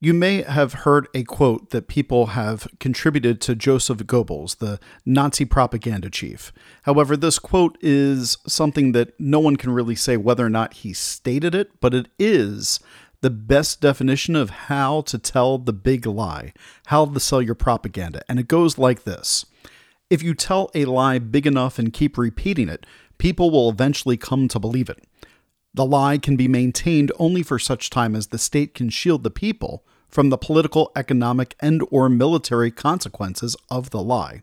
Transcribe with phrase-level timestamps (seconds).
[0.00, 5.44] You may have heard a quote that people have contributed to Joseph Goebbels, the Nazi
[5.44, 6.52] propaganda chief.
[6.82, 10.92] However, this quote is something that no one can really say whether or not he
[10.92, 12.78] stated it, but it is
[13.22, 16.52] the best definition of how to tell the big lie,
[16.86, 18.22] how to sell your propaganda.
[18.28, 19.46] And it goes like this
[20.10, 22.86] If you tell a lie big enough and keep repeating it,
[23.18, 25.02] people will eventually come to believe it.
[25.74, 29.30] The lie can be maintained only for such time as the state can shield the
[29.30, 34.42] people from the political, economic, and or military consequences of the lie.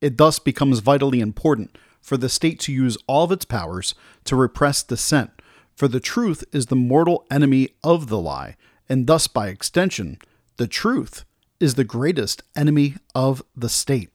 [0.00, 4.36] It thus becomes vitally important for the state to use all of its powers to
[4.36, 5.30] repress dissent,
[5.74, 8.56] for the truth is the mortal enemy of the lie,
[8.88, 10.18] and thus by extension,
[10.56, 11.24] the truth
[11.58, 14.10] is the greatest enemy of the state.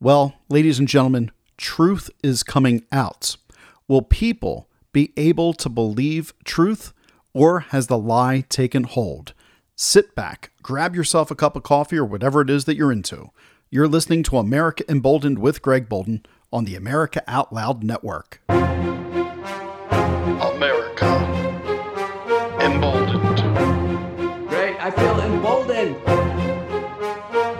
[0.00, 3.36] Well, ladies and gentlemen, truth is coming out.
[3.88, 4.65] Will people
[4.96, 6.94] be able to believe truth,
[7.34, 9.34] or has the lie taken hold?
[9.74, 13.28] Sit back, grab yourself a cup of coffee or whatever it is that you're into.
[13.68, 18.40] You're listening to America Emboldened with Greg Bolden on the America Out Loud Network.
[18.48, 18.88] America
[22.58, 24.48] Emboldened.
[24.48, 25.96] Great, I feel emboldened.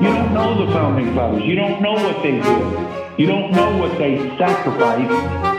[0.00, 1.42] You don't know the founding fathers.
[1.42, 3.20] You don't know what they did.
[3.20, 5.55] You don't know what they sacrificed.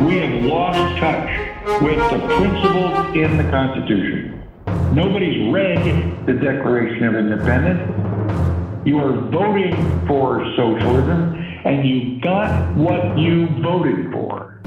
[0.00, 4.48] We have lost touch with the principles in the Constitution.
[4.94, 8.86] Nobody's read the Declaration of Independence.
[8.86, 9.74] You are voting
[10.06, 11.34] for socialism,
[11.66, 14.62] and you got what you voted for.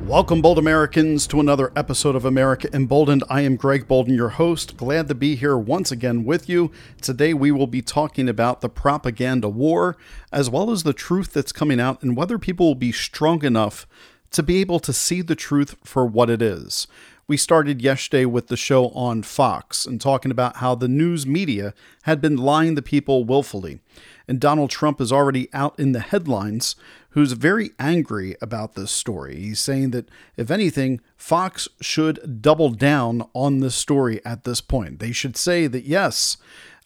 [0.00, 3.24] Welcome, bold Americans, to another episode of America Emboldened.
[3.30, 4.76] I am Greg Bolden, your host.
[4.76, 6.70] Glad to be here once again with you.
[7.00, 9.96] Today, we will be talking about the propaganda war,
[10.30, 13.86] as well as the truth that's coming out and whether people will be strong enough
[14.30, 16.86] to be able to see the truth for what it is.
[17.26, 21.74] We started yesterday with the show on Fox and talking about how the news media
[22.02, 23.78] had been lying to people willfully.
[24.26, 26.74] And Donald Trump is already out in the headlines,
[27.10, 29.36] who's very angry about this story.
[29.36, 34.98] He's saying that, if anything, Fox should double down on this story at this point.
[34.98, 36.36] They should say that, yes,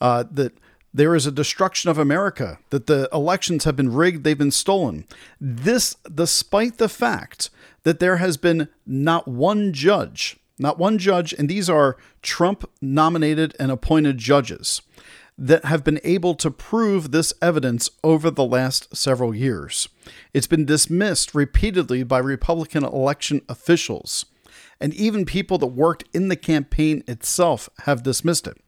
[0.00, 0.53] uh, that
[0.94, 5.05] there is a destruction of America, that the elections have been rigged, they've been stolen.
[5.41, 7.50] This, despite the fact
[7.82, 13.56] that there has been not one judge, not one judge, and these are Trump nominated
[13.59, 14.82] and appointed judges
[15.37, 19.88] that have been able to prove this evidence over the last several years.
[20.32, 24.26] It's been dismissed repeatedly by Republican election officials,
[24.84, 28.59] and even people that worked in the campaign itself have dismissed it.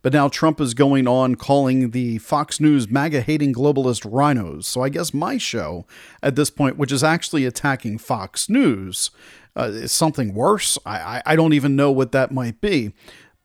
[0.00, 4.64] But now Trump is going on calling the Fox News MAGA hating globalist RINOs.
[4.64, 5.86] So I guess my show
[6.22, 9.10] at this point, which is actually attacking Fox News,
[9.54, 10.78] uh, is something worse.
[10.86, 12.94] I, I, I don't even know what that might be.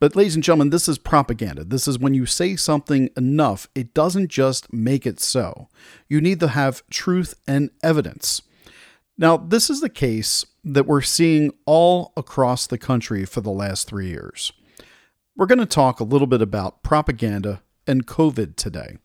[0.00, 1.64] But, ladies and gentlemen, this is propaganda.
[1.64, 5.68] This is when you say something enough, it doesn't just make it so.
[6.08, 8.40] You need to have truth and evidence.
[9.18, 13.88] Now, this is the case that we're seeing all across the country for the last
[13.88, 14.52] three years.
[15.36, 18.98] We're going to talk a little bit about propaganda and COVID today.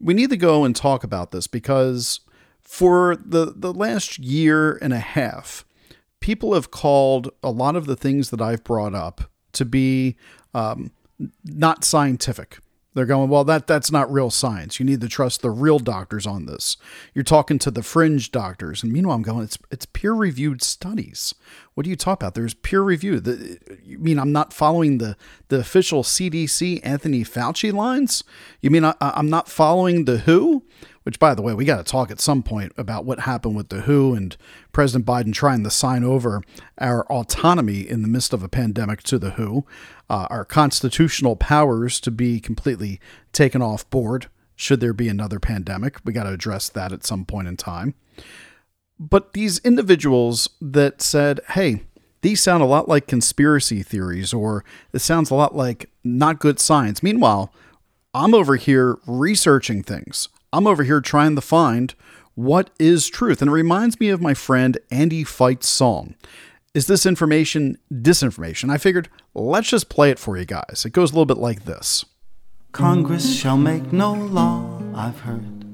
[0.00, 2.20] We need to go and talk about this because
[2.60, 5.64] for the, the last year and a half,
[6.20, 10.16] people have called a lot of the things that I've brought up to be
[10.54, 10.92] um,
[11.44, 12.58] not scientific.
[12.96, 14.80] They're going, well, that that's not real science.
[14.80, 16.78] You need to trust the real doctors on this.
[17.12, 21.34] You're talking to the fringe doctors, and meanwhile, I'm going, it's it's peer reviewed studies.
[21.74, 22.34] What do you talk about?
[22.34, 23.20] There's peer review.
[23.20, 25.14] The, you mean I'm not following the
[25.48, 28.24] the official CDC Anthony Fauci lines?
[28.62, 30.62] You mean I, I'm not following the WHO?
[31.06, 33.68] Which, by the way, we got to talk at some point about what happened with
[33.68, 34.36] the WHO and
[34.72, 36.42] President Biden trying to sign over
[36.78, 39.64] our autonomy in the midst of a pandemic to the WHO,
[40.10, 42.98] uh, our constitutional powers to be completely
[43.32, 45.98] taken off board should there be another pandemic.
[46.04, 47.94] We got to address that at some point in time.
[48.98, 51.82] But these individuals that said, hey,
[52.22, 56.58] these sound a lot like conspiracy theories, or it sounds a lot like not good
[56.58, 57.00] science.
[57.00, 57.54] Meanwhile,
[58.12, 60.30] I'm over here researching things.
[60.52, 61.94] I'm over here trying to find
[62.34, 63.40] what is truth.
[63.42, 66.14] And it reminds me of my friend Andy Fight's song.
[66.74, 68.70] Is this information disinformation?
[68.70, 70.84] I figured let's just play it for you guys.
[70.84, 72.04] It goes a little bit like this
[72.72, 75.64] Congress shall make no law, I've heard,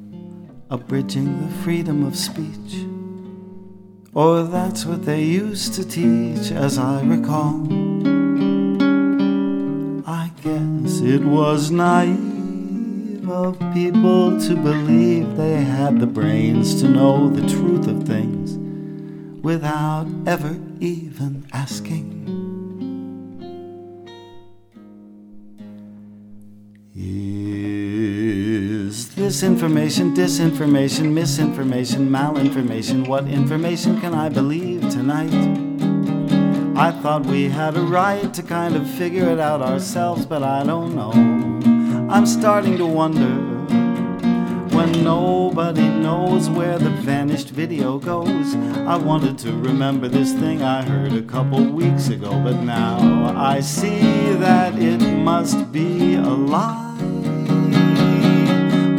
[0.71, 2.87] abridging the freedom of speech.
[4.15, 7.67] Or that's what they used to teach, as I recall.
[10.07, 12.42] I guess it was naive
[13.29, 18.59] of people to believe they had the brains to know the truth of things
[19.43, 22.11] without ever even asking.
[26.95, 33.07] Is this information, disinformation, misinformation, malinformation?
[33.07, 35.33] What information can I believe tonight?
[36.77, 40.65] I thought we had a right to kind of figure it out ourselves, but I
[40.65, 41.72] don't know.
[42.13, 43.39] I'm starting to wonder
[44.77, 48.55] when nobody knows where the vanished video goes.
[48.87, 53.61] I wanted to remember this thing I heard a couple weeks ago, but now I
[53.61, 56.99] see that it must be a lie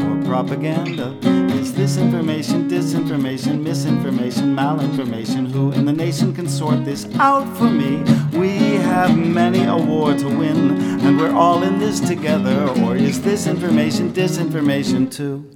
[0.01, 1.15] or propaganda.
[1.53, 5.51] Is this information, disinformation, misinformation, malinformation?
[5.51, 8.01] Who in the nation can sort this out for me?
[8.35, 12.69] We have many a war to win, and we're all in this together.
[12.83, 15.49] Or is this information, disinformation too?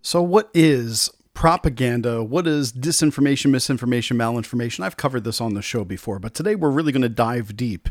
[0.00, 2.22] So, what is propaganda?
[2.22, 4.84] What is disinformation, misinformation, malinformation?
[4.84, 7.88] I've covered this on the show before, but today we're really going to dive deep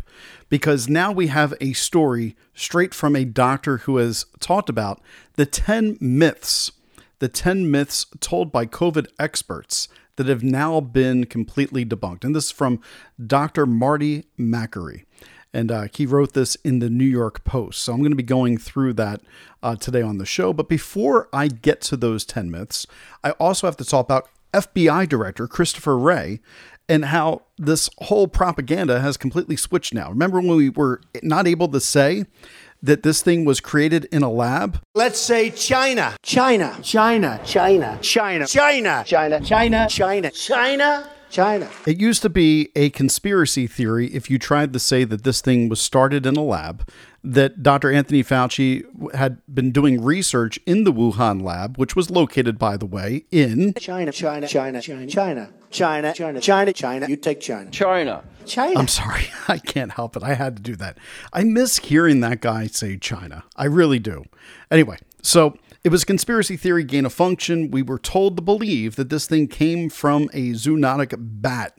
[0.48, 5.02] because now we have a story straight from a doctor who has talked about
[5.34, 6.72] the 10 myths,
[7.20, 12.24] the 10 myths told by COVID experts that have now been completely debunked.
[12.24, 12.80] And this is from
[13.26, 13.66] Dr.
[13.66, 15.06] Marty Makary
[15.54, 17.82] and uh, he wrote this in the New York Post.
[17.82, 19.22] So I'm going to be going through that
[19.64, 20.54] uh, today on the show.
[20.54, 22.86] But before I get to those 10 myths,
[23.24, 26.42] I also have to talk about FBI Director Christopher Wray
[26.90, 30.10] and how this whole propaganda has completely switched now.
[30.10, 32.26] Remember when we were not able to say
[32.88, 34.82] that this thing was created in a lab?
[34.96, 36.16] Let's say China.
[36.24, 36.76] China.
[36.82, 37.40] China.
[37.44, 38.00] China.
[38.02, 38.48] China.
[38.48, 39.04] China.
[39.06, 39.42] China.
[39.44, 39.88] China.
[39.90, 40.32] China.
[40.32, 41.10] China.
[41.30, 41.70] China.
[41.86, 45.68] It used to be a conspiracy theory if you tried to say that this thing
[45.68, 46.88] was started in a lab,
[47.22, 47.92] that Dr.
[47.92, 52.86] Anthony Fauci had been doing research in the Wuhan lab, which was located, by the
[52.86, 57.08] way, in China, China, China, China, China, China, China, China, China.
[57.08, 57.70] You take China.
[57.72, 58.24] China.
[58.46, 58.80] China.
[58.80, 60.24] I'm sorry, I can't help it.
[60.24, 60.98] I had to do that.
[61.34, 63.44] I miss hearing that guy say China.
[63.56, 64.24] I really do.
[64.72, 67.72] Anyway, so it was conspiracy theory gain of function.
[67.72, 71.78] We were told to believe that this thing came from a zoonotic bat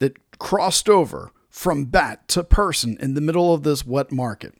[0.00, 4.54] that crossed over from bat to person in the middle of this wet market.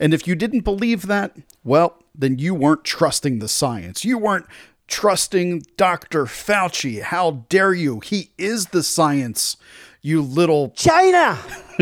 [0.00, 4.04] And if you didn't believe that, well, then you weren't trusting the science.
[4.04, 4.46] You weren't
[4.88, 6.24] trusting Dr.
[6.24, 7.02] Fauci.
[7.02, 8.00] How dare you?
[8.00, 9.56] He is the science,
[10.02, 11.38] you little China.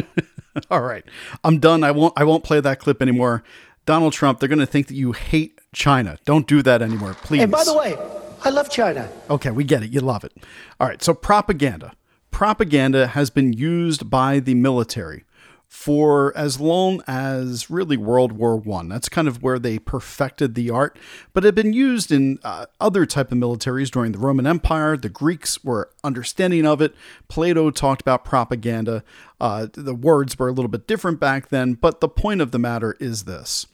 [0.71, 1.05] All right.
[1.45, 1.85] I'm done.
[1.85, 3.43] I won't I won't play that clip anymore.
[3.87, 6.19] Donald Trump, they're going to think that you hate China.
[6.25, 7.43] Don't do that anymore, please.
[7.43, 7.97] And by the way,
[8.45, 9.09] I love China.
[9.31, 9.91] Okay, we get it.
[9.91, 10.33] You love it.
[10.81, 11.93] All right, so propaganda.
[12.33, 15.25] Propaganda has been used by the military
[15.69, 18.89] for as long as really World War One.
[18.89, 20.99] That's kind of where they perfected the art,
[21.33, 24.97] but it had been used in uh, other type of militaries during the Roman Empire.
[24.97, 26.95] The Greeks were understanding of it.
[27.29, 29.03] Plato talked about propaganda.
[29.41, 32.59] Uh, the words were a little bit different back then, but the point of the
[32.59, 33.67] matter is this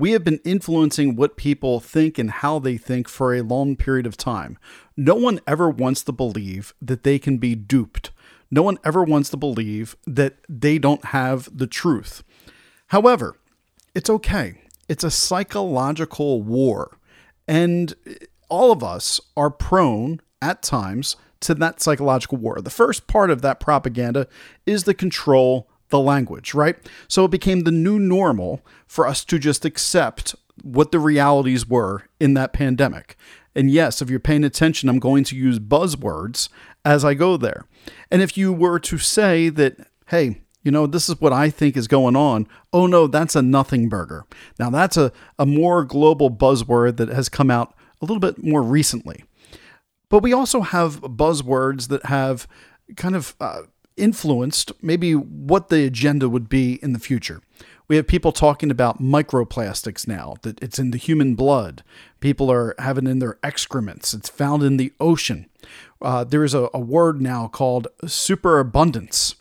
[0.00, 4.06] we have been influencing what people think and how they think for a long period
[4.06, 4.58] of time.
[4.96, 8.10] No one ever wants to believe that they can be duped.
[8.50, 12.22] No one ever wants to believe that they don't have the truth.
[12.88, 13.36] However,
[13.94, 14.62] it's okay.
[14.88, 16.98] It's a psychological war.
[17.46, 17.94] And
[18.48, 22.60] all of us are prone at times to that psychological war.
[22.60, 24.26] The first part of that propaganda
[24.66, 26.76] is the control the language, right?
[27.08, 32.04] So it became the new normal for us to just accept what the realities were
[32.18, 33.16] in that pandemic.
[33.54, 36.48] And yes, if you're paying attention, I'm going to use buzzwords
[36.84, 37.66] as I go there.
[38.10, 39.76] And if you were to say that,
[40.08, 42.46] hey, you know, this is what I think is going on.
[42.72, 44.24] Oh no, that's a nothing burger.
[44.58, 48.62] Now, that's a, a more global buzzword that has come out a little bit more
[48.62, 49.24] recently.
[50.08, 52.48] But we also have buzzwords that have
[52.96, 53.62] kind of uh,
[53.96, 57.40] influenced maybe what the agenda would be in the future.
[57.88, 61.82] We have people talking about microplastics now, that it's in the human blood.
[62.20, 64.14] People are having in their excrements.
[64.14, 65.46] It's found in the ocean.
[66.02, 69.34] Uh, there is a, a word now called superabundance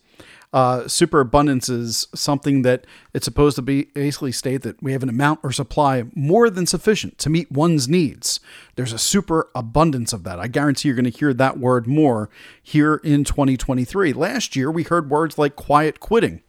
[0.51, 5.09] uh, superabundance is something that it's supposed to be basically state that we have an
[5.09, 8.39] amount or supply more than sufficient to meet one's needs.
[8.75, 10.39] There's a superabundance of that.
[10.39, 12.29] I guarantee you're going to hear that word more
[12.63, 14.11] here in 2023.
[14.13, 16.41] Last year, we heard words like quiet quitting,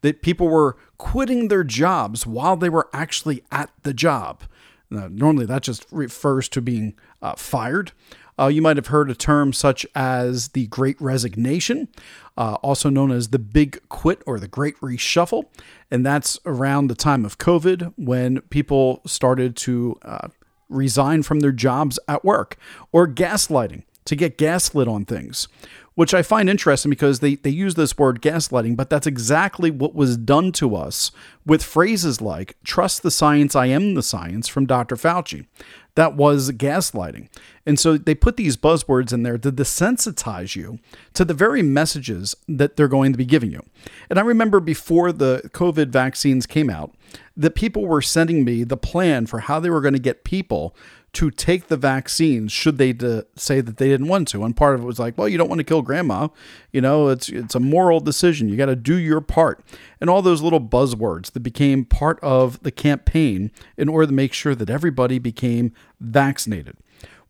[0.00, 4.42] that people were quitting their jobs while they were actually at the job.
[4.90, 7.92] Now, normally, that just refers to being uh, fired.
[8.38, 11.88] Uh, you might have heard a term such as the Great Resignation,
[12.36, 15.44] uh, also known as the Big Quit or the Great Reshuffle.
[15.90, 20.28] And that's around the time of COVID when people started to uh,
[20.68, 22.56] resign from their jobs at work,
[22.92, 25.48] or gaslighting to get gaslit on things,
[25.94, 29.94] which I find interesting because they, they use this word gaslighting, but that's exactly what
[29.94, 31.10] was done to us
[31.46, 34.96] with phrases like, trust the science, I am the science from Dr.
[34.96, 35.46] Fauci.
[35.94, 37.28] That was gaslighting.
[37.66, 40.78] And so they put these buzzwords in there to desensitize you
[41.14, 43.62] to the very messages that they're going to be giving you.
[44.10, 46.94] And I remember before the COVID vaccines came out,
[47.36, 50.74] that people were sending me the plan for how they were going to get people
[51.14, 54.44] to take the vaccines should they de- say that they didn't want to.
[54.44, 56.28] And part of it was like, well, you don't want to kill grandma.
[56.72, 58.48] You know, it's it's a moral decision.
[58.48, 59.64] You got to do your part.
[60.00, 64.32] And all those little buzzwords that became part of the campaign in order to make
[64.32, 66.76] sure that everybody became vaccinated.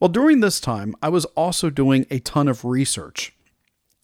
[0.00, 3.34] Well, during this time, I was also doing a ton of research.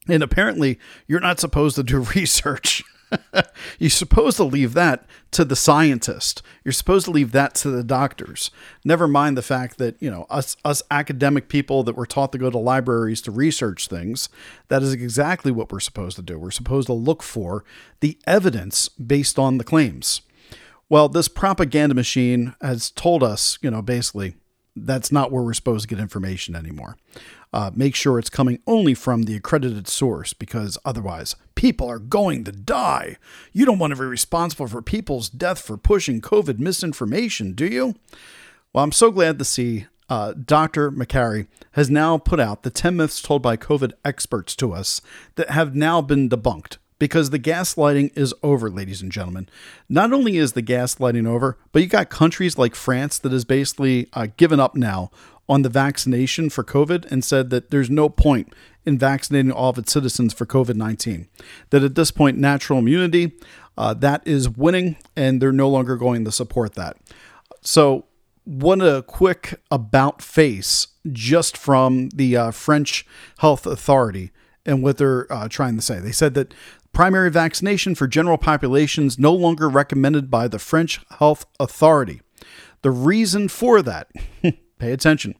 [0.09, 2.83] And apparently, you're not supposed to do research.
[3.79, 6.43] You're supposed to leave that to the scientist.
[6.65, 8.51] You're supposed to leave that to the doctors.
[8.85, 12.39] Never mind the fact that, you know, us us academic people that were taught to
[12.39, 14.29] go to libraries to research things,
[14.69, 16.39] that is exactly what we're supposed to do.
[16.39, 17.65] We're supposed to look for
[18.01, 20.23] the evidence based on the claims.
[20.89, 24.35] Well, this propaganda machine has told us, you know, basically
[24.77, 26.97] that's not where we're supposed to get information anymore.
[27.53, 32.45] Uh, make sure it's coming only from the accredited source because otherwise people are going
[32.45, 33.17] to die.
[33.53, 37.97] You don't want to be responsible for people's death for pushing COVID misinformation, do you?
[38.73, 40.91] Well, I'm so glad to see uh, Dr.
[40.91, 45.01] Makary has now put out the 10 myths told by COVID experts to us
[45.37, 49.49] that have now been debunked because the gaslighting is over, ladies and gentlemen.
[49.89, 54.09] Not only is the gaslighting over, but you got countries like France that has basically
[54.13, 55.11] uh, given up now
[55.49, 58.53] on the vaccination for COVID and said that there's no point
[58.85, 61.27] in vaccinating all of its citizens for COVID 19.
[61.71, 63.33] That at this point, natural immunity,
[63.77, 66.99] uh, that is winning, and they're no longer going to support that.
[67.63, 68.05] So,
[68.45, 73.07] what a quick about face just from the uh, French
[73.39, 74.33] Health Authority
[74.67, 75.99] and what they're uh, trying to say.
[75.99, 76.55] They said that
[76.93, 82.21] primary vaccination for general populations no longer recommended by the French Health Authority.
[82.83, 84.09] The reason for that
[84.81, 85.35] Pay attention.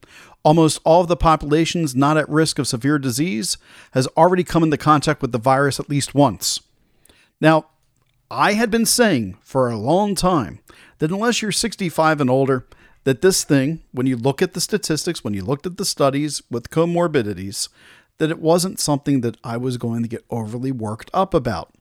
[0.45, 3.57] Almost all of the populations not at risk of severe disease
[3.93, 6.61] has already come into contact with the virus at least once.
[7.41, 7.67] Now,
[8.31, 10.61] I had been saying for a long time
[10.99, 12.67] that unless you're 65 and older,
[13.05, 16.43] that this thing, when you look at the statistics, when you looked at the studies
[16.51, 17.71] with comorbidities,
[18.21, 21.73] that it wasn't something that I was going to get overly worked up about.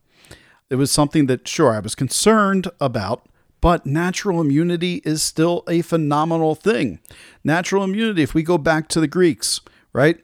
[0.69, 3.25] It was something that, sure, I was concerned about,
[3.59, 6.99] but natural immunity is still a phenomenal thing.
[7.43, 9.59] Natural immunity, if we go back to the Greeks,
[9.91, 10.17] right?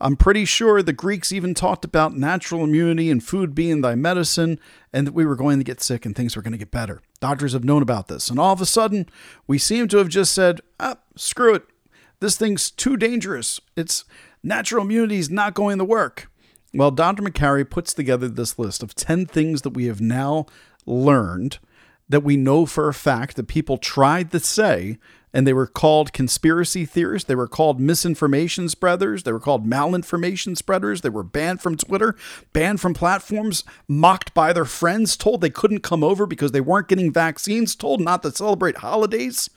[0.00, 4.58] I'm pretty sure the Greeks even talked about natural immunity and food being thy medicine,
[4.92, 7.00] and that we were going to get sick and things were going to get better.
[7.20, 8.28] Doctors have known about this.
[8.28, 9.08] And all of a sudden,
[9.46, 11.62] we seem to have just said, ah, screw it.
[12.18, 13.60] This thing's too dangerous.
[13.76, 14.04] It's
[14.42, 16.30] natural immunity is not going to work.
[16.72, 17.22] Well, Dr.
[17.22, 20.46] Makary puts together this list of 10 things that we have now
[20.86, 21.58] learned
[22.08, 24.98] that we know for a fact that people tried to say,
[25.32, 27.28] and they were called conspiracy theorists.
[27.28, 29.22] They were called misinformation spreaders.
[29.22, 31.02] They were called malinformation spreaders.
[31.02, 32.16] They were banned from Twitter,
[32.52, 36.88] banned from platforms, mocked by their friends, told they couldn't come over because they weren't
[36.88, 39.48] getting vaccines, told not to celebrate holidays.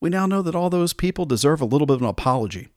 [0.00, 2.68] We now know that all those people deserve a little bit of an apology.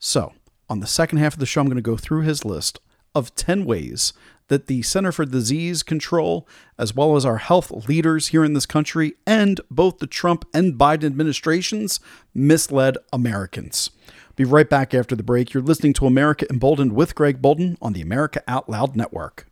[0.00, 0.32] So,
[0.72, 2.80] on the second half of the show, I'm going to go through his list
[3.14, 4.14] of 10 ways
[4.48, 6.48] that the Center for Disease Control,
[6.78, 10.78] as well as our health leaders here in this country, and both the Trump and
[10.78, 12.00] Biden administrations
[12.32, 13.90] misled Americans.
[14.34, 15.52] Be right back after the break.
[15.52, 19.46] You're listening to America Emboldened with Greg Bolden on the America Out Loud Network.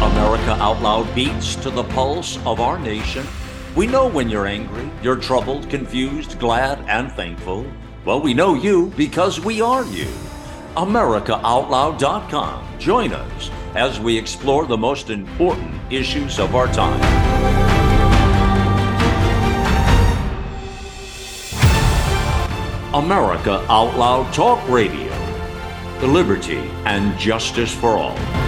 [0.00, 3.26] America Out Loud beats to the pulse of our nation.
[3.78, 7.64] We know when you're angry, you're troubled, confused, glad, and thankful.
[8.04, 10.08] Well, we know you because we are you.
[10.76, 12.78] AmericaOutloud.com.
[12.80, 17.00] Join us as we explore the most important issues of our time.
[22.92, 25.12] America Out Loud Talk Radio.
[26.00, 28.47] The liberty and justice for all.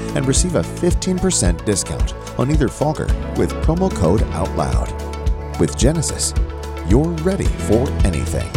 [0.15, 5.59] and receive a 15% discount on either fogger with promo code OUTLOUD.
[5.59, 6.33] With Genesis,
[6.87, 8.49] you're ready for anything.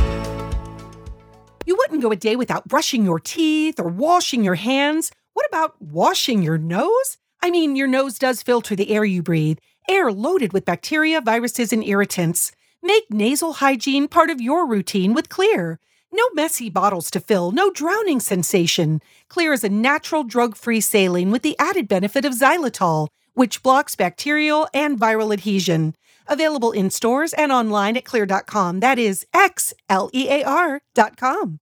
[1.66, 5.10] You wouldn't go a day without brushing your teeth or washing your hands.
[5.32, 7.18] What about washing your nose?
[7.42, 9.58] I mean, your nose does filter the air you breathe,
[9.88, 12.52] Air loaded with bacteria, viruses, and irritants.
[12.82, 15.76] Make nasal hygiene part of your routine with Xlear.
[16.16, 19.02] No messy bottles to fill, no drowning sensation.
[19.28, 23.96] Xlear is a natural drug free saline with the added benefit of xylitol, which blocks
[23.96, 25.92] bacterial and viral adhesion.
[26.28, 28.78] Available in stores and online at xlear.com.
[28.78, 31.58] That is X L E A R.com.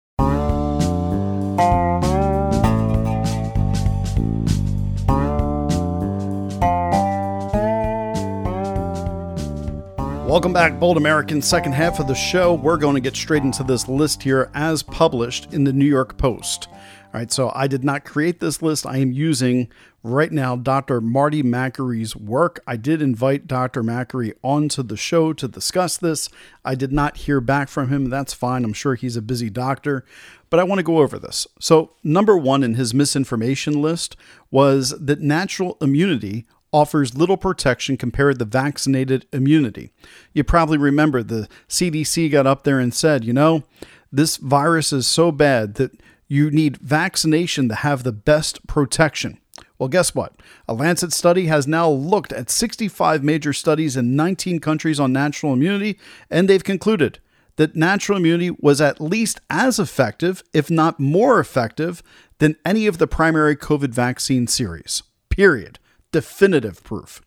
[10.28, 11.48] Welcome back, Bold Americans.
[11.48, 14.82] Second half of the show, we're going to get straight into this list here as
[14.82, 16.68] published in the New York Post.
[16.70, 16.74] All
[17.14, 18.84] right, so I did not create this list.
[18.84, 19.68] I am using
[20.02, 21.00] right now Dr.
[21.00, 22.60] Marty Makary's work.
[22.66, 23.82] I did invite Dr.
[23.82, 26.28] Makary onto the show to discuss this.
[26.62, 28.10] I did not hear back from him.
[28.10, 28.66] That's fine.
[28.66, 30.04] I'm sure he's a busy doctor,
[30.50, 31.46] but I want to go over this.
[31.58, 34.14] So, number one in his misinformation list
[34.50, 39.90] was that natural immunity offers little protection compared to vaccinated immunity.
[40.32, 43.64] You probably remember the CDC got up there and said, you know,
[44.12, 45.92] this virus is so bad that
[46.26, 49.38] you need vaccination to have the best protection.
[49.78, 50.34] Well, guess what?
[50.66, 55.52] A Lancet study has now looked at 65 major studies in 19 countries on natural
[55.52, 55.98] immunity,
[56.30, 57.20] and they've concluded
[57.56, 62.02] that natural immunity was at least as effective, if not more effective,
[62.38, 65.02] than any of the primary COVID vaccine series.
[65.28, 65.78] Period
[66.12, 67.22] definitive proof.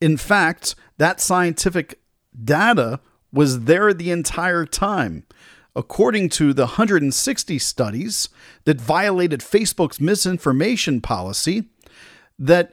[0.00, 2.00] In fact, that scientific
[2.44, 3.00] data
[3.32, 5.24] was there the entire time.
[5.74, 8.28] According to the 160 studies
[8.64, 11.64] that violated Facebook's misinformation policy,
[12.38, 12.72] that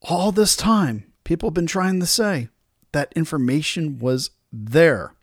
[0.00, 2.48] all this time people have been trying to say
[2.92, 5.14] that information was there.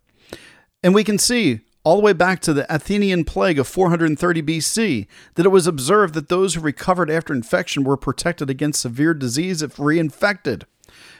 [0.83, 5.07] And we can see all the way back to the Athenian plague of 430 BC,
[5.33, 9.63] that it was observed that those who recovered after infection were protected against severe disease
[9.63, 10.65] if reinfected.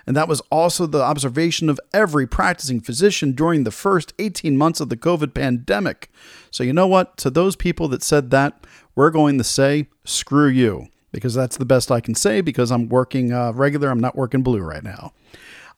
[0.06, 4.80] And that was also the observation of every practicing physician during the first 18 months
[4.80, 6.12] of the COVID pandemic.
[6.52, 7.18] So, you know what?
[7.18, 11.66] To those people that said that, we're going to say, screw you, because that's the
[11.66, 15.14] best I can say because I'm working uh, regular, I'm not working blue right now.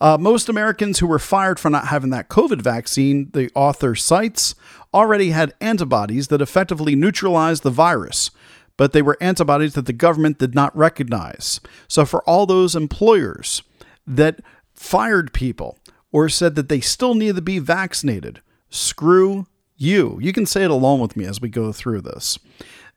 [0.01, 4.55] Uh, most Americans who were fired for not having that COVID vaccine, the author cites,
[4.95, 8.31] already had antibodies that effectively neutralized the virus,
[8.77, 11.59] but they were antibodies that the government did not recognize.
[11.87, 13.61] So, for all those employers
[14.07, 14.41] that
[14.73, 15.77] fired people
[16.11, 19.45] or said that they still need to be vaccinated, screw
[19.77, 20.17] you.
[20.19, 22.39] You can say it along with me as we go through this.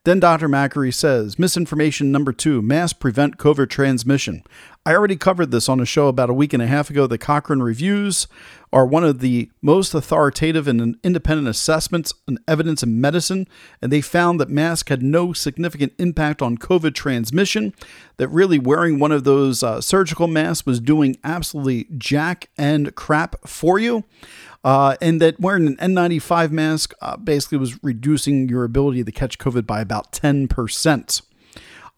[0.05, 0.49] Then Dr.
[0.49, 4.43] Makary says misinformation number two mass prevent COVID transmission.
[4.87, 7.07] I already covered this on a show about a week and a half ago.
[7.07, 8.27] The Cochrane Reviews
[8.71, 13.49] are one of the most authoritative and independent assessments and evidence in medicine,
[13.81, 17.73] and they found that masks had no significant impact on COVID transmission,
[18.19, 23.37] that really wearing one of those uh, surgical masks was doing absolutely jack and crap
[23.49, 24.05] for you.
[24.65, 29.39] Uh, and that wearing an N95 mask uh, basically was reducing your ability to catch
[29.39, 31.23] COVID by about 10%.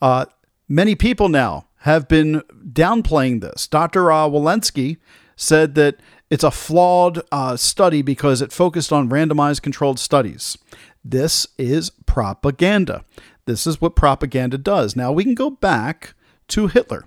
[0.00, 0.26] Uh,
[0.68, 3.66] many people now have been downplaying this.
[3.66, 4.10] Dr.
[4.10, 4.96] Uh, Walensky
[5.36, 5.96] said that
[6.30, 10.58] it's a flawed uh, study because it focused on randomized controlled studies.
[11.04, 13.04] This is propaganda.
[13.44, 14.96] This is what propaganda does.
[14.96, 16.14] Now we can go back
[16.48, 17.04] to Hitler.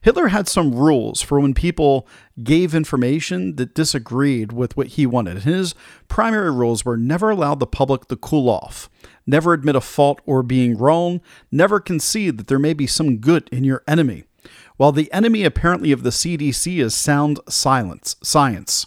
[0.00, 2.08] Hitler had some rules for when people
[2.42, 5.42] gave information that disagreed with what he wanted.
[5.42, 5.74] His
[6.08, 8.90] primary rules were never allow the public to cool off,
[9.26, 13.48] never admit a fault or being wrong, never concede that there may be some good
[13.50, 14.24] in your enemy.
[14.76, 18.86] While the enemy apparently of the CDC is sound silence, science.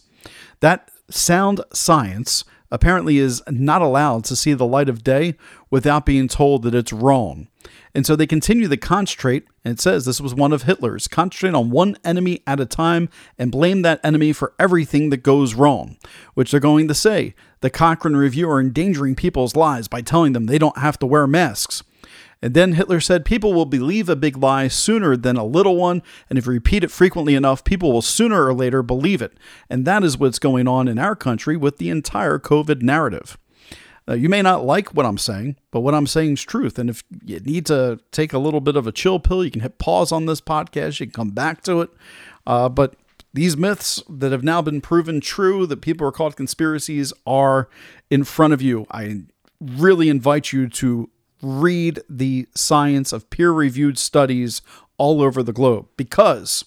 [0.59, 5.35] That sound science apparently is not allowed to see the light of day
[5.69, 7.47] without being told that it's wrong.
[7.95, 11.53] And so they continue to concentrate, and it says this was one of Hitler's concentrate
[11.53, 13.07] on one enemy at a time
[13.39, 15.95] and blame that enemy for everything that goes wrong,
[16.33, 20.45] which they're going to say the Cochrane Review are endangering people's lives by telling them
[20.45, 21.83] they don't have to wear masks.
[22.41, 26.03] And then Hitler said, People will believe a big lie sooner than a little one,
[26.29, 29.37] and if you repeat it frequently enough, people will sooner or later believe it.
[29.69, 33.37] And that is what's going on in our country with the entire COVID narrative.
[34.07, 36.77] Now, you may not like what I'm saying, but what I'm saying is truth.
[36.77, 39.61] And if you need to take a little bit of a chill pill, you can
[39.61, 40.99] hit pause on this podcast.
[40.99, 41.89] You can come back to it.
[42.45, 42.95] Uh, but
[43.33, 47.67] these myths that have now been proven true, that people are called conspiracies, are
[48.09, 48.85] in front of you.
[48.91, 49.23] I
[49.59, 51.09] really invite you to
[51.41, 54.61] read the science of peer reviewed studies
[54.97, 56.63] all over the globe because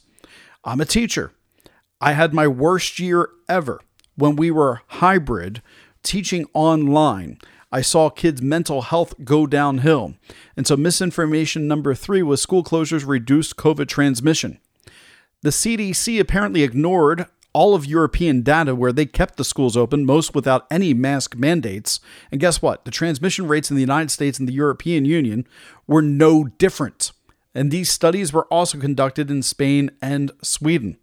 [0.64, 1.32] I'm a teacher.
[2.00, 3.80] I had my worst year ever
[4.16, 5.62] when we were hybrid
[6.08, 7.38] teaching online.
[7.70, 10.14] I saw kids' mental health go downhill.
[10.56, 14.58] And so, misinformation number three was school closures reduced COVID transmission.
[15.42, 20.34] The CDC apparently ignored all of European data where they kept the schools open, most
[20.34, 22.00] without any mask mandates.
[22.32, 22.84] And guess what?
[22.84, 25.46] The transmission rates in the United States and the European Union
[25.86, 27.12] were no different.
[27.54, 30.98] And these studies were also conducted in Spain and Sweden.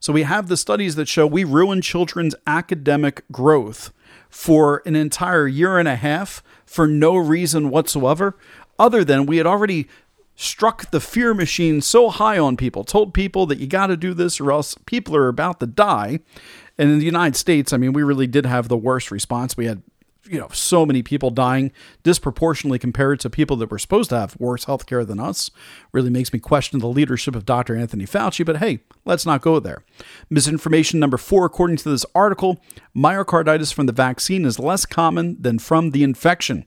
[0.00, 3.92] So we have the studies that show we ruin children's academic growth
[4.38, 8.36] for an entire year and a half for no reason whatsoever,
[8.78, 9.88] other than we had already
[10.36, 14.14] struck the fear machine so high on people, told people that you got to do
[14.14, 16.20] this or else people are about to die.
[16.78, 19.56] And in the United States, I mean, we really did have the worst response.
[19.56, 19.82] We had,
[20.28, 24.38] you know, so many people dying disproportionately compared to people that were supposed to have
[24.38, 25.50] worse health care than us.
[25.92, 27.76] Really makes me question the leadership of Dr.
[27.76, 29.84] Anthony Fauci, but hey, let's not go there.
[30.30, 32.62] Misinformation number four, according to this article,
[32.96, 36.66] myocarditis from the vaccine is less common than from the infection.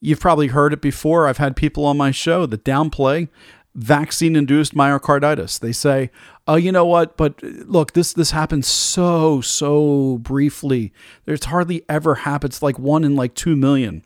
[0.00, 1.26] You've probably heard it before.
[1.26, 3.28] I've had people on my show that downplay
[3.74, 5.58] vaccine induced myocarditis.
[5.58, 6.10] They say,
[6.46, 7.16] "Oh, you know what?
[7.16, 10.92] But uh, look, this this happens so so briefly.
[11.24, 14.04] There's hardly ever happens It's like one in like two million.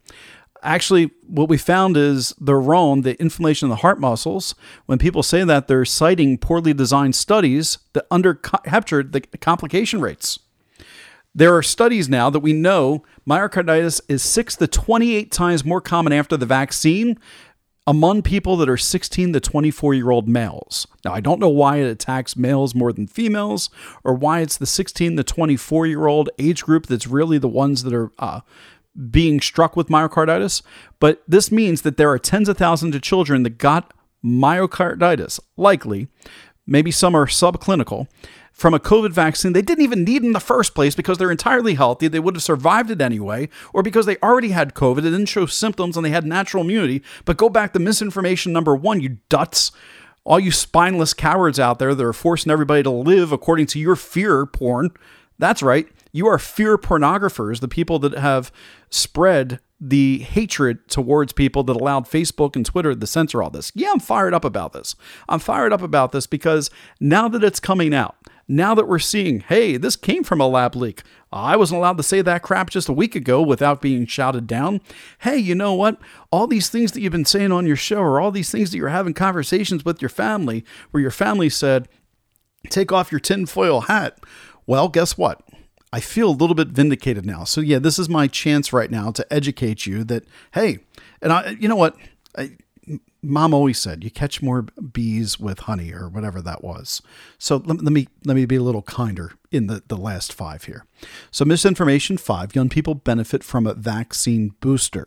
[0.65, 4.55] Actually, what we found is the ROM, the inflammation of the heart muscles,
[4.87, 10.39] when people say that, they're citing poorly designed studies that under captured the complication rates.
[11.35, 16.13] There are studies now that we know myocarditis is 6 to 28 times more common
[16.13, 17.19] after the vaccine
[17.87, 20.87] among people that are 16 to 24 year old males.
[21.05, 23.71] Now, I don't know why it attacks males more than females
[24.05, 27.83] or why it's the 16 to 24 year old age group that's really the ones
[27.83, 28.41] that are uh,
[29.11, 30.63] being struck with myocarditis.
[31.01, 33.93] But this means that there are tens of thousands of children that got
[34.25, 36.09] myocarditis, likely.
[36.67, 38.07] Maybe some are subclinical
[38.53, 41.75] from a COVID vaccine they didn't even need in the first place because they're entirely
[41.75, 42.07] healthy.
[42.07, 45.47] They would have survived it anyway, or because they already had COVID, it didn't show
[45.47, 47.03] symptoms and they had natural immunity.
[47.25, 49.73] But go back to misinformation number one, you duts.
[50.25, 53.97] All you spineless cowards out there that are forcing everybody to live according to your
[53.97, 54.91] fear porn.
[55.37, 55.89] That's right.
[56.13, 58.53] You are fear pornographers, the people that have
[58.89, 63.73] spread the hatred towards people that allowed Facebook and Twitter to censor all this.
[63.75, 64.95] Yeah, I'm fired up about this.
[65.29, 68.15] I'm fired up about this because now that it's coming out,
[68.57, 71.03] now that we're seeing, hey, this came from a lab leak.
[71.33, 74.83] I wasn't allowed to say that crap just a week ago without being shouted down.
[75.21, 75.99] Hey, you know what?
[76.31, 78.77] All these things that you've been saying on your show, or all these things that
[78.77, 81.89] you're having conversations with your family, where your family said,
[82.69, 84.19] take off your tinfoil hat.
[84.67, 85.41] Well, guess what?
[85.91, 87.45] I feel a little bit vindicated now.
[87.45, 90.81] So, yeah, this is my chance right now to educate you that, hey,
[91.23, 91.97] and I, you know what?
[92.37, 92.57] I,
[93.23, 97.01] mom always said you catch more bees with honey or whatever that was.
[97.39, 100.65] So let, let, me let me be a little kinder in the, the last five
[100.65, 100.85] here.
[101.31, 105.07] So misinformation five young people benefit from a vaccine booster.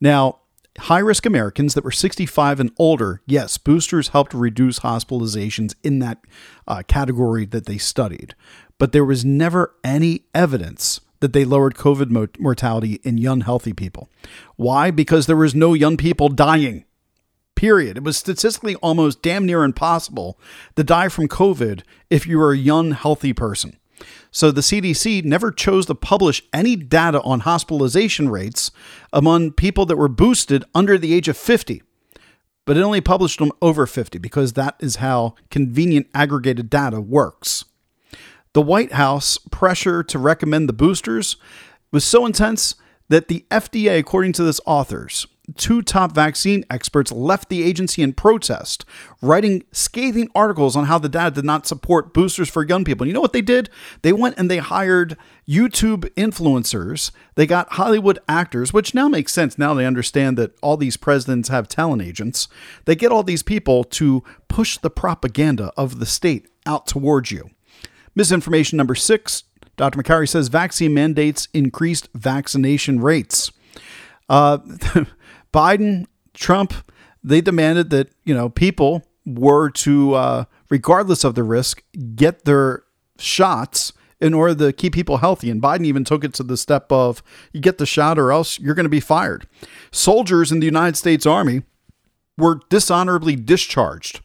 [0.00, 0.40] Now
[0.76, 6.18] high risk americans that were 65 and older yes boosters helped reduce hospitalizations in that
[6.66, 8.34] uh, category that they studied.
[8.78, 14.10] But there was never any evidence that they lowered COVID mortality in young, healthy people.
[14.56, 14.90] Why?
[14.90, 16.84] Because there was no young people dying
[17.54, 17.96] period.
[17.96, 20.38] It was statistically almost damn near impossible
[20.76, 23.78] to die from COVID if you were a young, healthy person.
[24.30, 28.70] So the CDC never chose to publish any data on hospitalization rates
[29.12, 31.82] among people that were boosted under the age of 50.
[32.64, 37.64] But it only published them over 50 because that is how convenient aggregated data works.
[38.54, 41.36] The White House pressure to recommend the boosters
[41.92, 42.74] was so intense
[43.08, 45.26] that the FDA, according to this authors,
[45.56, 48.84] two top vaccine experts left the agency in protest,
[49.20, 53.04] writing scathing articles on how the data did not support boosters for young people.
[53.04, 53.68] And you know what they did?
[54.02, 55.16] They went and they hired
[55.48, 57.10] YouTube influencers.
[57.34, 59.58] They got Hollywood actors, which now makes sense.
[59.58, 62.48] Now they understand that all these presidents have talent agents.
[62.84, 67.50] They get all these people to push the propaganda of the state out towards you.
[68.14, 69.44] Misinformation number six
[69.76, 70.00] Dr.
[70.00, 73.50] Makary says vaccine mandates increased vaccination rates.
[74.28, 74.58] Uh,
[75.54, 76.74] Biden, Trump,
[77.22, 81.82] they demanded that you know people were to, uh, regardless of the risk,
[82.16, 82.82] get their
[83.18, 85.50] shots in order to keep people healthy.
[85.50, 88.58] And Biden even took it to the step of you get the shot or else
[88.58, 89.46] you're going to be fired.
[89.92, 91.62] Soldiers in the United States Army
[92.36, 94.20] were dishonorably discharged.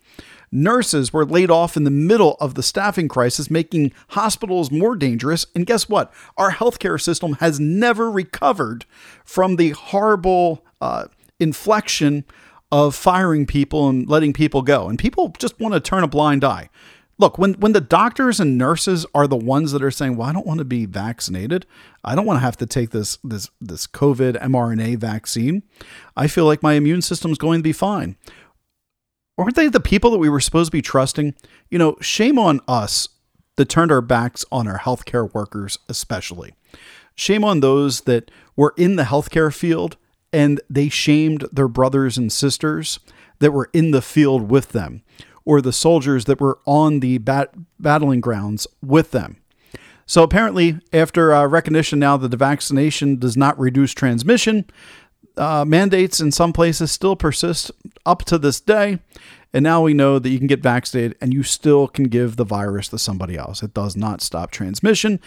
[0.52, 5.46] Nurses were laid off in the middle of the staffing crisis, making hospitals more dangerous.
[5.54, 6.12] And guess what?
[6.38, 8.86] Our healthcare system has never recovered
[9.24, 11.06] from the horrible uh,
[11.40, 12.26] inflection
[12.72, 14.90] of firing people and letting people go.
[14.90, 16.70] And people just want to turn a blind eye.
[17.18, 20.32] Look, when, when the doctors and nurses are the ones that are saying, "Well, I
[20.32, 21.66] don't want to be vaccinated.
[22.04, 25.64] I don't want to have to take this this this COVID mRNA vaccine.
[26.16, 28.16] I feel like my immune system's going to be fine."
[29.38, 31.34] Aren't they the people that we were supposed to be trusting?
[31.70, 33.10] You know, shame on us
[33.56, 36.56] that turned our backs on our healthcare workers, especially.
[37.16, 39.98] Shame on those that were in the healthcare field
[40.32, 43.00] and they shamed their brothers and sisters
[43.40, 45.02] that were in the field with them,
[45.46, 49.38] or the soldiers that were on the bat- battling grounds with them.
[50.06, 54.66] So apparently, after uh, recognition now that the vaccination does not reduce transmission,
[55.38, 57.72] uh, mandates in some places still persist
[58.06, 59.00] up to this day.
[59.54, 62.44] And now we know that you can get vaccinated and you still can give the
[62.44, 63.64] virus to somebody else.
[63.64, 65.20] It does not stop transmission.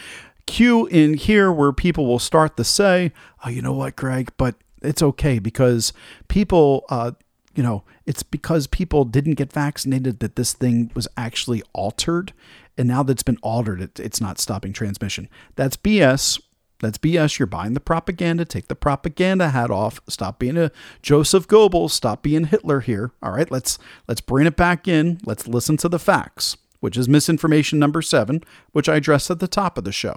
[0.47, 3.13] Cue in here where people will start to say,
[3.45, 5.93] oh, you know what, Greg, but it's okay because
[6.29, 7.13] people, uh,
[7.55, 12.33] you know, it's because people didn't get vaccinated that this thing was actually altered.
[12.79, 15.29] And now that it's been altered, it, it's not stopping transmission.
[15.57, 16.41] That's BS.
[16.81, 17.39] That's BS.
[17.39, 18.45] You're buying the propaganda.
[18.45, 20.01] Take the propaganda hat off.
[20.09, 21.91] Stop being a Joseph Goebbels.
[21.91, 23.13] Stop being Hitler here.
[23.23, 25.21] All right, let's let's bring it back in.
[25.25, 28.43] Let's listen to the facts, which is misinformation number seven,
[28.73, 30.17] which I addressed at the top of the show.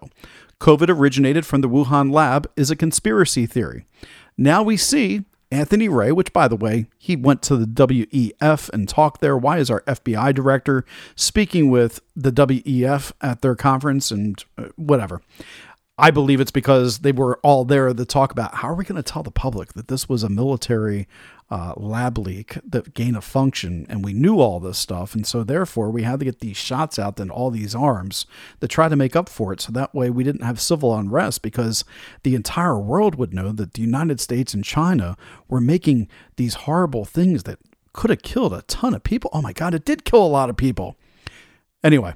[0.60, 3.86] COVID originated from the Wuhan lab is a conspiracy theory.
[4.38, 8.90] Now we see Anthony Wray, which by the way, he went to the WEF and
[8.90, 9.38] talked there.
[9.38, 15.22] Why is our FBI director speaking with the WEF at their conference and uh, whatever?
[15.98, 19.02] I believe it's because they were all there to talk about how are we going
[19.02, 21.08] to tell the public that this was a military
[21.50, 25.44] uh, lab leak that gain of function, and we knew all this stuff, and so
[25.44, 28.26] therefore we had to get these shots out and all these arms
[28.62, 31.42] to try to make up for it, so that way we didn't have civil unrest
[31.42, 31.84] because
[32.24, 35.16] the entire world would know that the United States and China
[35.48, 37.60] were making these horrible things that
[37.94, 39.30] could have killed a ton of people.
[39.32, 40.98] Oh my God, it did kill a lot of people.
[41.84, 42.16] Anyway,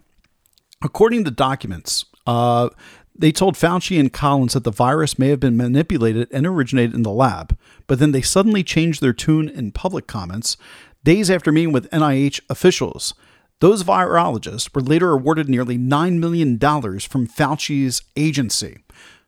[0.83, 2.69] according to documents, uh,
[3.19, 7.03] they told Fauci and Collins that the virus may have been manipulated and originated in
[7.03, 10.55] the lab, but then they suddenly changed their tune in public comments
[11.03, 13.13] days after meeting with NIH officials.
[13.59, 18.79] Those virologists were later awarded nearly $9 million from Fauci's agency.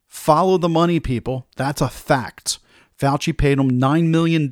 [0.08, 1.48] Follow the money, people.
[1.58, 2.60] That's a fact.
[3.02, 4.50] Fauci paid them $9 million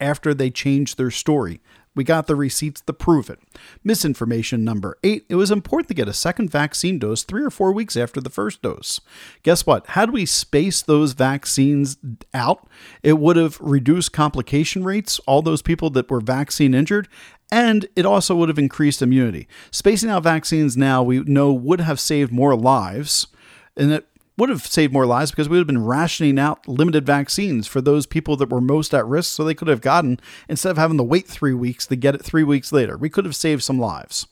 [0.00, 1.60] after they changed their story.
[1.94, 3.38] We got the receipts to prove it.
[3.84, 7.72] Misinformation number eight it was important to get a second vaccine dose three or four
[7.72, 9.00] weeks after the first dose.
[9.44, 9.86] Guess what?
[9.88, 11.96] Had we spaced those vaccines
[12.32, 12.66] out,
[13.04, 17.06] it would have reduced complication rates, all those people that were vaccine injured,
[17.52, 19.46] and it also would have increased immunity.
[19.70, 23.28] Spacing out vaccines now, we know, would have saved more lives.
[23.76, 27.06] And it would have saved more lives because we would have been rationing out limited
[27.06, 30.18] vaccines for those people that were most at risk so they could have gotten
[30.48, 32.96] instead of having to wait three weeks to get it three weeks later.
[32.96, 34.26] We could have saved some lives.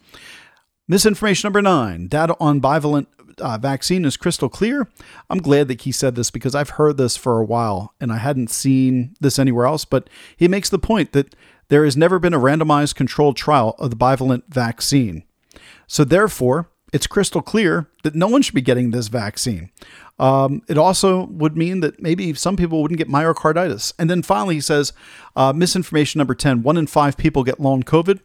[0.88, 2.08] Misinformation number nine.
[2.08, 3.06] Data on bivalent
[3.38, 4.88] uh, vaccine is crystal clear.
[5.30, 8.18] I'm glad that he said this because i've heard this for a while and i
[8.18, 11.34] hadn't seen this anywhere else but he makes the point that
[11.72, 15.24] there has never been a randomized controlled trial of the bivalent vaccine.
[15.86, 19.70] So therefore it's crystal clear that no one should be getting this vaccine.
[20.18, 23.92] Um, it also would mean that maybe some people wouldn't get myocarditis.
[23.98, 24.92] And then finally, he says
[25.34, 28.20] uh, misinformation number 10 one in five people get long COVID.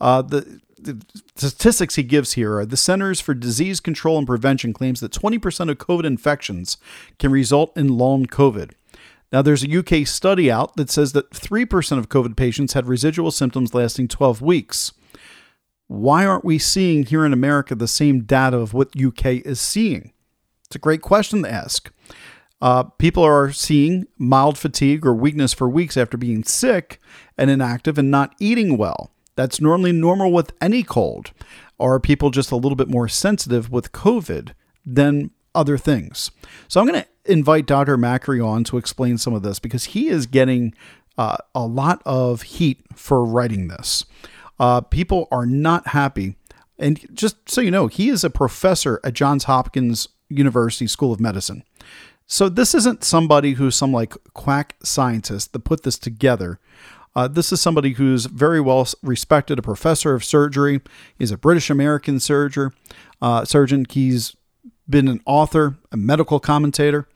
[0.00, 1.04] Uh, the, the
[1.36, 5.70] statistics he gives here are the Centers for Disease Control and Prevention claims that 20%
[5.70, 6.76] of COVID infections
[7.18, 8.72] can result in long COVID.
[9.32, 13.30] Now, there's a UK study out that says that 3% of COVID patients had residual
[13.30, 14.92] symptoms lasting 12 weeks.
[15.92, 20.12] Why aren't we seeing here in America the same data of what UK is seeing?
[20.64, 21.92] It's a great question to ask.
[22.62, 26.98] Uh, people are seeing mild fatigue or weakness for weeks after being sick
[27.36, 29.10] and inactive and not eating well.
[29.36, 31.32] That's normally normal with any cold.
[31.76, 34.54] Or are people just a little bit more sensitive with COVID
[34.86, 36.30] than other things?
[36.68, 37.98] So I'm going to invite Dr.
[37.98, 40.72] Makary on to explain some of this because he is getting
[41.18, 44.06] uh, a lot of heat for writing this.
[44.58, 46.36] Uh, people are not happy.
[46.78, 51.20] And just so you know, he is a professor at Johns Hopkins University School of
[51.20, 51.64] Medicine.
[52.26, 56.58] So this isn't somebody who's some like quack scientist that put this together.
[57.14, 60.80] Uh, this is somebody who's very well respected, a professor of surgery.
[61.18, 62.70] He's a British American surgeon.
[63.20, 63.84] Uh, surgeon.
[63.88, 64.34] He's
[64.88, 67.06] been an author, a medical commentator,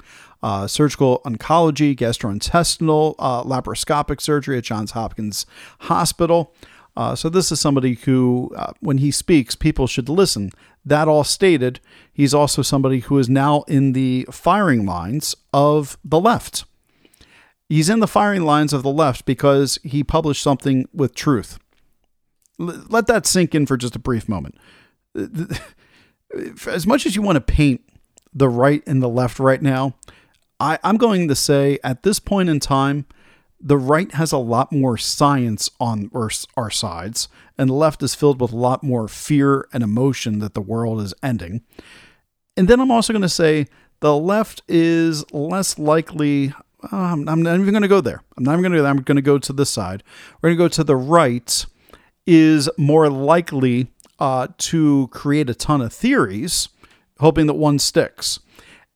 [0.42, 5.46] uh, surgical oncology, gastrointestinal, uh, laparoscopic surgery at Johns Hopkins
[5.80, 6.52] Hospital.
[6.96, 10.50] Uh, so this is somebody who, uh, when he speaks, people should listen.
[10.84, 11.80] That all stated,
[12.12, 16.64] he's also somebody who is now in the firing lines of the left.
[17.68, 21.58] He's in the firing lines of the left because he published something with truth.
[22.60, 24.56] L- let that sink in for just a brief moment.
[26.66, 27.82] As much as you want to paint
[28.32, 29.96] the right and the left right now,
[30.60, 33.06] I, I'm going to say at this point in time,
[33.60, 38.40] the right has a lot more science on our, sides, and the left is filled
[38.40, 41.62] with a lot more fear and emotion that the world is ending.
[42.56, 43.66] And then I'm also going to say
[44.00, 46.52] the left is less likely.
[46.92, 48.22] Uh, I'm, not even going to go there.
[48.36, 48.88] I'm not even going to.
[48.88, 50.02] I'm going to go to this side.
[50.40, 51.66] We're going to go to the right
[52.26, 53.88] is more likely
[54.18, 56.68] uh, to create a ton of theories,
[57.20, 58.40] hoping that one sticks.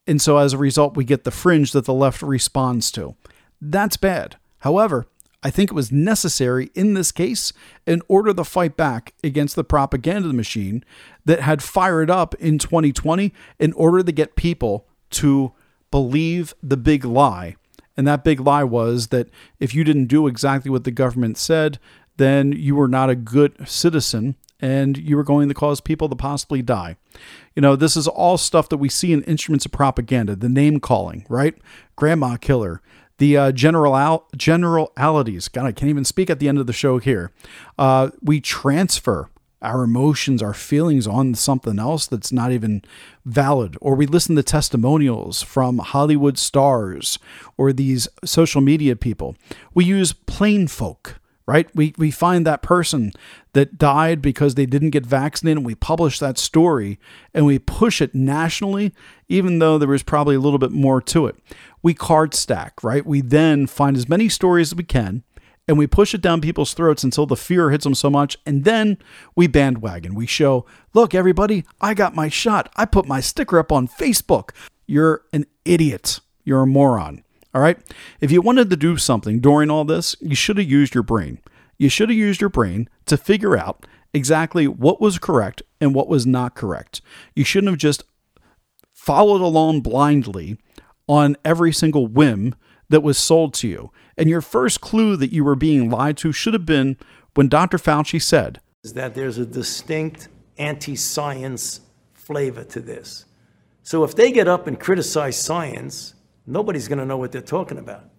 [0.07, 3.15] And so as a result, we get the fringe that the left responds to.
[3.61, 4.37] That's bad.
[4.61, 5.05] However,
[5.43, 7.51] I think it was necessary in this case
[7.87, 10.83] in order to fight back against the propaganda machine
[11.25, 15.51] that had fired up in 2020 in order to get people to
[15.89, 17.55] believe the big lie.
[17.97, 21.79] And that big lie was that if you didn't do exactly what the government said,
[22.17, 26.15] then you were not a good citizen and you were going to cause people to
[26.15, 26.95] possibly die.
[27.55, 30.79] You know, this is all stuff that we see in instruments of propaganda, the name
[30.79, 31.55] calling, right?
[31.95, 32.81] Grandma killer,
[33.21, 35.47] the uh, general generalities.
[35.47, 37.31] God, I can't even speak at the end of the show here.
[37.77, 39.29] Uh, we transfer
[39.61, 42.81] our emotions, our feelings on something else that's not even
[43.23, 47.19] valid, or we listen to testimonials from Hollywood stars
[47.57, 49.35] or these social media people.
[49.71, 51.69] We use plain folk right?
[51.75, 53.11] We, we find that person
[53.53, 56.99] that died because they didn't get vaccinated and we publish that story
[57.33, 58.93] and we push it nationally,
[59.27, 61.35] even though there was probably a little bit more to it.
[61.81, 63.05] We card stack, right?
[63.05, 65.23] We then find as many stories as we can
[65.67, 68.37] and we push it down people's throats until the fear hits them so much.
[68.45, 68.97] And then
[69.35, 70.15] we bandwagon.
[70.15, 72.71] We show, look, everybody, I got my shot.
[72.75, 74.49] I put my sticker up on Facebook.
[74.85, 76.19] You're an idiot.
[76.43, 77.23] You're a moron.
[77.53, 77.77] All right.
[78.19, 81.39] If you wanted to do something during all this, you should have used your brain.
[81.77, 86.07] You should have used your brain to figure out exactly what was correct and what
[86.07, 87.01] was not correct.
[87.35, 88.03] You shouldn't have just
[88.93, 90.57] followed along blindly
[91.07, 92.55] on every single whim
[92.89, 93.91] that was sold to you.
[94.17, 96.97] And your first clue that you were being lied to should have been
[97.33, 97.77] when Dr.
[97.77, 101.81] Fauci said, is that there's a distinct anti science
[102.13, 103.25] flavor to this.
[103.83, 106.13] So if they get up and criticize science,
[106.45, 108.09] nobody's going to know what they're talking about.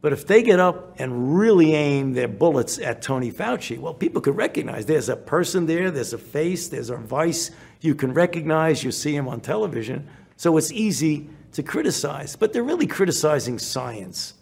[0.00, 4.20] But if they get up and really aim their bullets at Tony Fauci, well, people
[4.20, 7.50] could recognize there's a person there, there's a face, there's a voice
[7.80, 10.06] you can recognize, you see him on television.
[10.36, 12.36] So it's easy to criticize.
[12.36, 14.34] But they're really criticizing science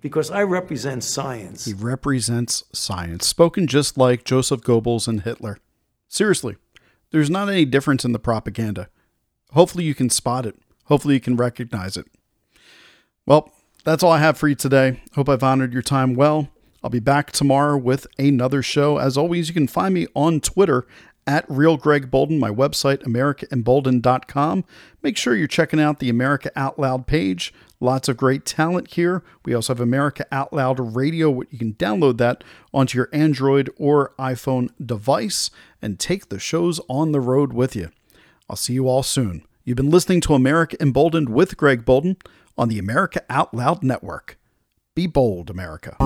[0.00, 1.64] because I represent science.
[1.64, 5.58] He represents science, spoken just like Joseph Goebbels and Hitler.
[6.08, 6.56] Seriously,
[7.10, 8.88] there's not any difference in the propaganda.
[9.52, 10.56] Hopefully, you can spot it.
[10.84, 12.06] Hopefully, you can recognize it.
[13.24, 13.52] Well,
[13.84, 15.00] that's all I have for you today.
[15.14, 16.48] Hope I've honored your time well.
[16.82, 18.98] I'll be back tomorrow with another show.
[18.98, 20.86] As always, you can find me on Twitter
[21.24, 24.64] at Real Greg Boulden, my website, AmericaEmbolden.com.
[25.02, 27.54] Make sure you're checking out the America Out Loud page.
[27.78, 29.22] Lots of great talent here.
[29.44, 31.42] We also have America Out Loud Radio.
[31.50, 32.42] You can download that
[32.74, 37.90] onto your Android or iPhone device and take the shows on the road with you.
[38.50, 39.44] I'll see you all soon.
[39.64, 42.16] You've been listening to America Emboldened with Greg Boulden
[42.56, 44.38] on the America Out Loud Network.
[44.94, 45.96] Be bold, America.